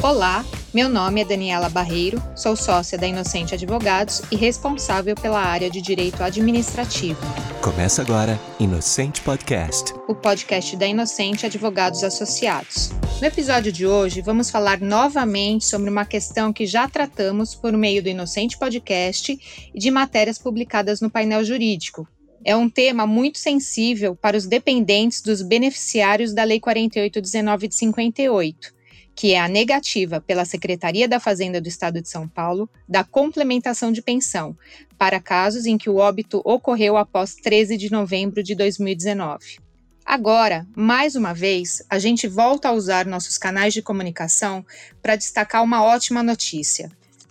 Olá, 0.00 0.46
meu 0.72 0.88
nome 0.88 1.22
é 1.22 1.24
Daniela 1.24 1.68
Barreiro, 1.68 2.22
sou 2.36 2.54
sócia 2.54 2.96
da 2.96 3.04
Inocente 3.04 3.54
Advogados 3.54 4.22
e 4.30 4.36
responsável 4.36 5.16
pela 5.16 5.40
área 5.40 5.68
de 5.68 5.82
Direito 5.82 6.22
Administrativo. 6.22 7.18
Começa 7.60 8.00
agora 8.00 8.38
Inocente 8.60 9.20
Podcast, 9.22 9.92
o 10.06 10.14
podcast 10.14 10.76
da 10.76 10.86
Inocente 10.86 11.46
Advogados 11.46 12.04
Associados. 12.04 12.90
No 13.20 13.26
episódio 13.26 13.72
de 13.72 13.88
hoje, 13.88 14.20
vamos 14.20 14.50
falar 14.50 14.80
novamente 14.80 15.66
sobre 15.66 15.90
uma 15.90 16.04
questão 16.04 16.52
que 16.52 16.64
já 16.64 16.88
tratamos 16.88 17.56
por 17.56 17.72
meio 17.72 18.00
do 18.00 18.08
Inocente 18.08 18.56
Podcast 18.56 19.36
e 19.74 19.78
de 19.80 19.90
matérias 19.90 20.38
publicadas 20.38 21.00
no 21.00 21.10
painel 21.10 21.44
jurídico. 21.44 22.06
É 22.44 22.54
um 22.54 22.70
tema 22.70 23.04
muito 23.04 23.38
sensível 23.38 24.14
para 24.14 24.36
os 24.36 24.46
dependentes 24.46 25.20
dos 25.20 25.42
beneficiários 25.42 26.32
da 26.32 26.44
Lei 26.44 26.60
4819 26.60 27.66
de 27.66 27.74
58 27.74 28.77
que 29.18 29.32
é 29.32 29.40
a 29.40 29.48
negativa 29.48 30.20
pela 30.20 30.44
Secretaria 30.44 31.08
da 31.08 31.18
Fazenda 31.18 31.60
do 31.60 31.66
Estado 31.66 32.00
de 32.00 32.08
São 32.08 32.28
Paulo 32.28 32.70
da 32.88 33.02
complementação 33.02 33.90
de 33.90 34.00
pensão 34.00 34.56
para 34.96 35.18
casos 35.18 35.66
em 35.66 35.76
que 35.76 35.90
o 35.90 35.96
óbito 35.96 36.40
ocorreu 36.44 36.96
após 36.96 37.34
13 37.34 37.76
de 37.76 37.90
novembro 37.90 38.44
de 38.44 38.54
2019. 38.54 39.58
Agora, 40.06 40.64
mais 40.72 41.16
uma 41.16 41.34
vez, 41.34 41.82
a 41.90 41.98
gente 41.98 42.28
volta 42.28 42.68
a 42.68 42.72
usar 42.72 43.06
nossos 43.06 43.36
canais 43.36 43.74
de 43.74 43.82
comunicação 43.82 44.64
para 45.02 45.16
destacar 45.16 45.64
uma 45.64 45.82
ótima 45.82 46.22
notícia. 46.22 46.88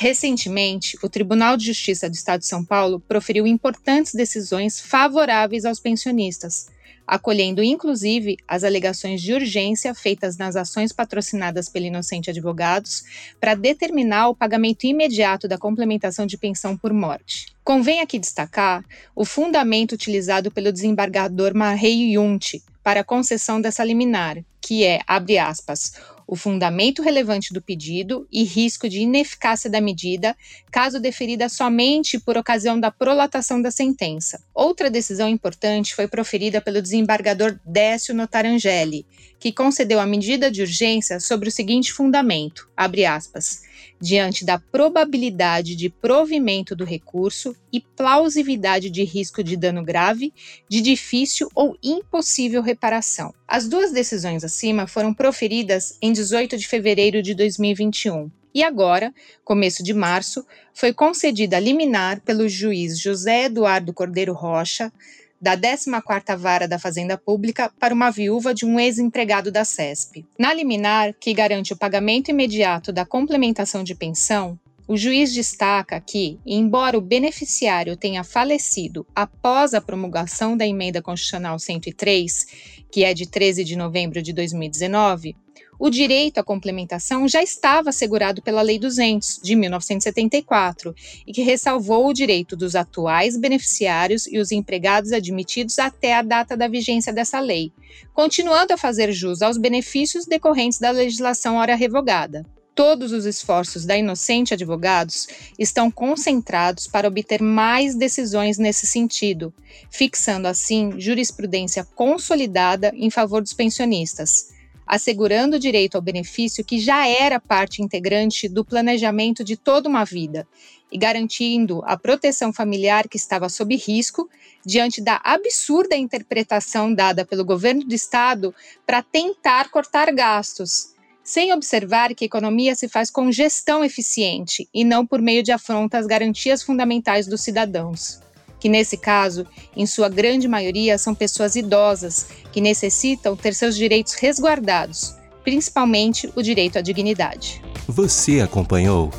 Recentemente, 0.00 0.96
o 1.02 1.08
Tribunal 1.08 1.56
de 1.56 1.66
Justiça 1.66 2.08
do 2.08 2.14
Estado 2.14 2.38
de 2.38 2.46
São 2.46 2.64
Paulo 2.64 3.00
proferiu 3.00 3.48
importantes 3.48 4.14
decisões 4.14 4.80
favoráveis 4.80 5.64
aos 5.64 5.80
pensionistas 5.80 6.68
acolhendo 7.08 7.62
inclusive 7.62 8.36
as 8.46 8.62
alegações 8.62 9.22
de 9.22 9.32
urgência 9.32 9.94
feitas 9.94 10.36
nas 10.36 10.54
ações 10.54 10.92
patrocinadas 10.92 11.68
pelo 11.68 11.86
Inocente 11.86 12.28
Advogados 12.28 13.02
para 13.40 13.54
determinar 13.54 14.28
o 14.28 14.34
pagamento 14.34 14.84
imediato 14.84 15.48
da 15.48 15.56
complementação 15.56 16.26
de 16.26 16.36
pensão 16.36 16.76
por 16.76 16.92
morte. 16.92 17.46
Convém 17.64 18.00
aqui 18.00 18.18
destacar 18.18 18.84
o 19.16 19.24
fundamento 19.24 19.92
utilizado 19.92 20.50
pelo 20.50 20.70
desembargador 20.70 21.54
Marrei 21.54 22.12
Yunti 22.12 22.62
para 22.88 23.00
a 23.00 23.04
concessão 23.04 23.60
dessa 23.60 23.84
liminar, 23.84 24.42
que 24.62 24.82
é, 24.82 25.00
abre 25.06 25.36
aspas, 25.36 25.92
o 26.26 26.34
fundamento 26.34 27.02
relevante 27.02 27.52
do 27.52 27.60
pedido 27.60 28.26
e 28.32 28.44
risco 28.44 28.88
de 28.88 29.00
ineficácia 29.00 29.68
da 29.68 29.78
medida, 29.78 30.34
caso 30.72 30.98
deferida 30.98 31.50
somente 31.50 32.18
por 32.18 32.38
ocasião 32.38 32.80
da 32.80 32.90
prolatação 32.90 33.60
da 33.60 33.70
sentença. 33.70 34.42
Outra 34.54 34.88
decisão 34.88 35.28
importante 35.28 35.94
foi 35.94 36.08
proferida 36.08 36.62
pelo 36.62 36.80
desembargador 36.80 37.60
Décio 37.62 38.14
Notarangeli, 38.14 39.04
que 39.38 39.52
concedeu 39.52 40.00
a 40.00 40.06
medida 40.06 40.50
de 40.50 40.62
urgência 40.62 41.20
sobre 41.20 41.50
o 41.50 41.52
seguinte 41.52 41.92
fundamento, 41.92 42.70
abre 42.74 43.04
aspas, 43.04 43.67
diante 44.00 44.44
da 44.44 44.58
probabilidade 44.58 45.74
de 45.74 45.88
provimento 45.88 46.74
do 46.76 46.84
recurso 46.84 47.56
e 47.72 47.80
plausibilidade 47.80 48.90
de 48.90 49.02
risco 49.04 49.42
de 49.42 49.56
dano 49.56 49.84
grave, 49.84 50.32
de 50.68 50.80
difícil 50.80 51.48
ou 51.54 51.76
impossível 51.82 52.62
reparação. 52.62 53.34
As 53.46 53.68
duas 53.68 53.92
decisões 53.92 54.44
acima 54.44 54.86
foram 54.86 55.12
proferidas 55.12 55.96
em 56.00 56.12
18 56.12 56.56
de 56.56 56.66
fevereiro 56.66 57.22
de 57.22 57.34
2021. 57.34 58.30
E 58.54 58.62
agora, 58.62 59.12
começo 59.44 59.82
de 59.82 59.92
março, 59.92 60.44
foi 60.72 60.92
concedida 60.92 61.58
liminar 61.58 62.20
pelo 62.22 62.48
juiz 62.48 62.98
José 62.98 63.44
Eduardo 63.44 63.92
Cordeiro 63.92 64.32
Rocha, 64.32 64.92
da 65.40 65.56
14ª 65.56 66.36
Vara 66.36 66.68
da 66.68 66.78
Fazenda 66.78 67.16
Pública 67.16 67.70
para 67.78 67.94
uma 67.94 68.10
viúva 68.10 68.54
de 68.54 68.66
um 68.66 68.78
ex-empregado 68.78 69.50
da 69.50 69.64
CESP. 69.64 70.26
Na 70.38 70.52
liminar, 70.52 71.14
que 71.18 71.32
garante 71.32 71.72
o 71.72 71.76
pagamento 71.76 72.30
imediato 72.30 72.92
da 72.92 73.04
complementação 73.04 73.82
de 73.84 73.94
pensão, 73.94 74.58
o 74.88 74.96
juiz 74.96 75.34
destaca 75.34 76.00
que, 76.00 76.40
embora 76.46 76.96
o 76.96 77.02
beneficiário 77.02 77.94
tenha 77.94 78.24
falecido 78.24 79.06
após 79.14 79.74
a 79.74 79.82
promulgação 79.82 80.56
da 80.56 80.66
Emenda 80.66 81.02
Constitucional 81.02 81.58
103, 81.58 82.46
que 82.90 83.04
é 83.04 83.12
de 83.12 83.26
13 83.26 83.64
de 83.64 83.76
novembro 83.76 84.22
de 84.22 84.32
2019, 84.32 85.36
o 85.78 85.90
direito 85.90 86.38
à 86.38 86.42
complementação 86.42 87.28
já 87.28 87.42
estava 87.42 87.90
assegurado 87.90 88.40
pela 88.40 88.62
Lei 88.62 88.78
200, 88.78 89.40
de 89.44 89.54
1974, 89.54 90.94
e 91.26 91.34
que 91.34 91.42
ressalvou 91.42 92.08
o 92.08 92.14
direito 92.14 92.56
dos 92.56 92.74
atuais 92.74 93.36
beneficiários 93.36 94.26
e 94.26 94.38
os 94.38 94.50
empregados 94.50 95.12
admitidos 95.12 95.78
até 95.78 96.14
a 96.14 96.22
data 96.22 96.56
da 96.56 96.66
vigência 96.66 97.12
dessa 97.12 97.38
lei, 97.38 97.70
continuando 98.14 98.72
a 98.72 98.78
fazer 98.78 99.12
jus 99.12 99.42
aos 99.42 99.58
benefícios 99.58 100.24
decorrentes 100.24 100.78
da 100.78 100.90
legislação 100.90 101.56
ora 101.56 101.76
revogada. 101.76 102.44
Todos 102.78 103.10
os 103.10 103.26
esforços 103.26 103.84
da 103.84 103.98
Inocente 103.98 104.54
Advogados 104.54 105.26
estão 105.58 105.90
concentrados 105.90 106.86
para 106.86 107.08
obter 107.08 107.42
mais 107.42 107.96
decisões 107.96 108.56
nesse 108.56 108.86
sentido, 108.86 109.52
fixando 109.90 110.46
assim 110.46 110.92
jurisprudência 110.96 111.84
consolidada 111.96 112.92
em 112.94 113.10
favor 113.10 113.42
dos 113.42 113.52
pensionistas 113.52 114.56
assegurando 114.86 115.56
o 115.56 115.58
direito 115.58 115.96
ao 115.96 116.00
benefício 116.00 116.64
que 116.64 116.80
já 116.80 117.06
era 117.06 117.38
parte 117.38 117.82
integrante 117.82 118.48
do 118.48 118.64
planejamento 118.64 119.44
de 119.44 119.54
toda 119.54 119.86
uma 119.86 120.02
vida 120.02 120.48
e 120.90 120.96
garantindo 120.96 121.82
a 121.84 121.94
proteção 121.94 122.54
familiar 122.54 123.06
que 123.06 123.18
estava 123.18 123.50
sob 123.50 123.76
risco 123.76 124.30
diante 124.64 125.02
da 125.02 125.20
absurda 125.22 125.94
interpretação 125.94 126.94
dada 126.94 127.26
pelo 127.26 127.44
governo 127.44 127.84
do 127.84 127.94
estado 127.94 128.54
para 128.86 129.02
tentar 129.02 129.70
cortar 129.70 130.10
gastos, 130.10 130.94
sem 131.28 131.52
observar 131.52 132.14
que 132.14 132.24
a 132.24 132.26
economia 132.26 132.74
se 132.74 132.88
faz 132.88 133.10
com 133.10 133.30
gestão 133.30 133.84
eficiente 133.84 134.66
e 134.72 134.82
não 134.82 135.06
por 135.06 135.20
meio 135.20 135.42
de 135.42 135.52
afronta 135.52 135.98
às 135.98 136.06
garantias 136.06 136.62
fundamentais 136.62 137.26
dos 137.26 137.42
cidadãos 137.42 138.26
que 138.58 138.68
nesse 138.68 138.96
caso, 138.96 139.46
em 139.76 139.86
sua 139.86 140.08
grande 140.08 140.48
maioria, 140.48 140.98
são 140.98 141.14
pessoas 141.14 141.54
idosas 141.54 142.26
que 142.50 142.60
necessitam 142.60 143.36
ter 143.36 143.54
seus 143.54 143.76
direitos 143.76 144.14
resguardados, 144.14 145.14
principalmente 145.44 146.28
o 146.34 146.42
direito 146.42 146.76
à 146.76 146.80
dignidade. 146.80 147.62
Você 147.86 148.40
acompanhou 148.40 149.12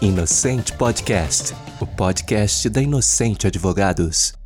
Inocente 0.00 0.72
Podcast, 0.72 1.54
o 1.78 1.86
podcast 1.86 2.70
da 2.70 2.80
Inocente 2.80 3.46
Advogados. 3.46 4.39